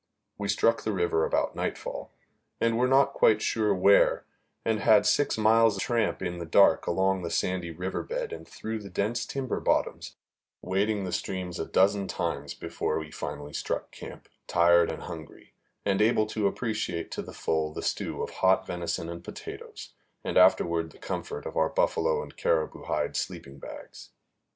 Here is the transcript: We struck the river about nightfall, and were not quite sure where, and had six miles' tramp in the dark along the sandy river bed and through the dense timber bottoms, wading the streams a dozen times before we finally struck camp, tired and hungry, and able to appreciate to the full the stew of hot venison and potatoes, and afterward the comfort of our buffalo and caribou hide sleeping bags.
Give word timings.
We 0.39 0.47
struck 0.47 0.81
the 0.81 0.91
river 0.93 1.25
about 1.25 1.55
nightfall, 1.55 2.09
and 2.59 2.75
were 2.75 2.87
not 2.87 3.13
quite 3.13 3.39
sure 3.39 3.71
where, 3.71 4.25
and 4.65 4.79
had 4.79 5.05
six 5.05 5.37
miles' 5.37 5.77
tramp 5.77 6.23
in 6.23 6.39
the 6.39 6.45
dark 6.47 6.87
along 6.87 7.21
the 7.21 7.29
sandy 7.29 7.69
river 7.69 8.01
bed 8.01 8.33
and 8.33 8.47
through 8.47 8.79
the 8.79 8.89
dense 8.89 9.27
timber 9.27 9.59
bottoms, 9.59 10.15
wading 10.59 11.03
the 11.03 11.11
streams 11.11 11.59
a 11.59 11.67
dozen 11.67 12.07
times 12.07 12.55
before 12.55 12.97
we 12.97 13.11
finally 13.11 13.53
struck 13.53 13.91
camp, 13.91 14.27
tired 14.47 14.91
and 14.91 15.03
hungry, 15.03 15.53
and 15.85 16.01
able 16.01 16.25
to 16.25 16.47
appreciate 16.47 17.11
to 17.11 17.21
the 17.21 17.31
full 17.31 17.71
the 17.71 17.83
stew 17.83 18.23
of 18.23 18.31
hot 18.31 18.65
venison 18.65 19.07
and 19.07 19.23
potatoes, 19.23 19.93
and 20.23 20.35
afterward 20.35 20.89
the 20.91 20.97
comfort 20.97 21.45
of 21.45 21.55
our 21.55 21.69
buffalo 21.69 22.23
and 22.23 22.37
caribou 22.37 22.85
hide 22.85 23.15
sleeping 23.15 23.59
bags. 23.59 24.09